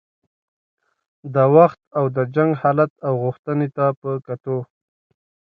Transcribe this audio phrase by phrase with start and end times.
[1.33, 4.57] د وخت او د جنګ حالت او غوښتنې ته په کتو.